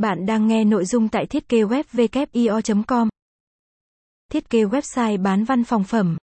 [0.00, 3.08] Bạn đang nghe nội dung tại thiết kế web com
[4.32, 6.16] Thiết kế website bán văn phòng phẩm.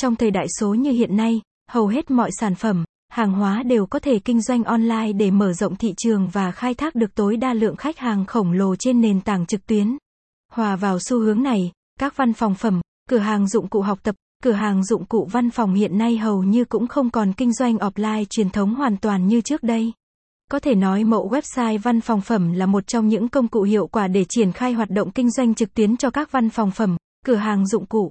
[0.00, 3.86] Trong thời đại số như hiện nay, hầu hết mọi sản phẩm, hàng hóa đều
[3.86, 7.36] có thể kinh doanh online để mở rộng thị trường và khai thác được tối
[7.36, 9.96] đa lượng khách hàng khổng lồ trên nền tảng trực tuyến.
[10.52, 14.14] Hòa vào xu hướng này, các văn phòng phẩm, cửa hàng dụng cụ học tập,
[14.42, 17.76] cửa hàng dụng cụ văn phòng hiện nay hầu như cũng không còn kinh doanh
[17.76, 19.92] offline truyền thống hoàn toàn như trước đây.
[20.50, 23.86] Có thể nói mẫu website văn phòng phẩm là một trong những công cụ hiệu
[23.86, 26.96] quả để triển khai hoạt động kinh doanh trực tuyến cho các văn phòng phẩm,
[27.26, 28.10] cửa hàng dụng cụ.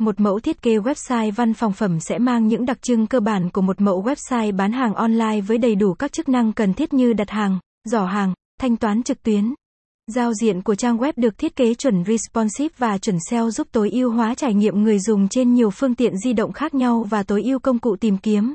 [0.00, 3.50] Một mẫu thiết kế website văn phòng phẩm sẽ mang những đặc trưng cơ bản
[3.50, 6.92] của một mẫu website bán hàng online với đầy đủ các chức năng cần thiết
[6.92, 9.54] như đặt hàng, giỏ hàng, thanh toán trực tuyến.
[10.14, 13.90] Giao diện của trang web được thiết kế chuẩn responsive và chuẩn SEO giúp tối
[13.90, 17.22] ưu hóa trải nghiệm người dùng trên nhiều phương tiện di động khác nhau và
[17.22, 18.54] tối ưu công cụ tìm kiếm.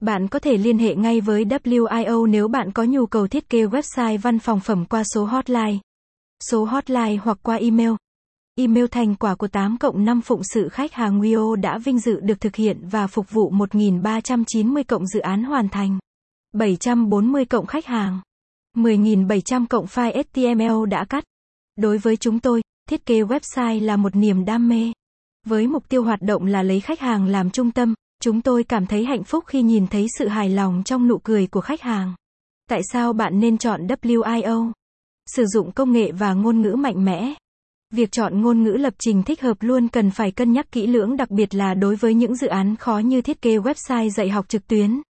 [0.00, 3.66] Bạn có thể liên hệ ngay với WIO nếu bạn có nhu cầu thiết kế
[3.66, 5.78] website văn phòng phẩm qua số hotline.
[6.50, 7.90] Số hotline hoặc qua email.
[8.58, 12.20] Email thành quả của 8 cộng 5 phụng sự khách hàng WIO đã vinh dự
[12.20, 15.98] được thực hiện và phục vụ 1.390 cộng dự án hoàn thành.
[16.52, 18.20] 740 cộng khách hàng.
[18.76, 21.24] 10.700 cộng file HTML đã cắt.
[21.76, 24.92] Đối với chúng tôi, thiết kế website là một niềm đam mê.
[25.46, 28.86] Với mục tiêu hoạt động là lấy khách hàng làm trung tâm, Chúng tôi cảm
[28.86, 32.14] thấy hạnh phúc khi nhìn thấy sự hài lòng trong nụ cười của khách hàng.
[32.68, 34.72] Tại sao bạn nên chọn WIO?
[35.26, 37.34] Sử dụng công nghệ và ngôn ngữ mạnh mẽ.
[37.94, 41.16] Việc chọn ngôn ngữ lập trình thích hợp luôn cần phải cân nhắc kỹ lưỡng
[41.16, 44.48] đặc biệt là đối với những dự án khó như thiết kế website dạy học
[44.48, 45.00] trực tuyến.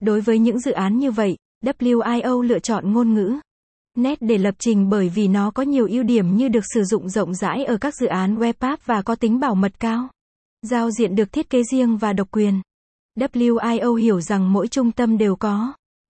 [0.00, 3.40] Đối với những dự án như vậy, WIO lựa chọn ngôn ngữ
[3.96, 7.08] Net để lập trình bởi vì nó có nhiều ưu điểm như được sử dụng
[7.08, 10.08] rộng rãi ở các dự án web app và có tính bảo mật cao.
[10.66, 12.60] Giao diện được thiết kế riêng và độc quyền.
[13.18, 15.72] WIO hiểu rằng mỗi trung tâm đều có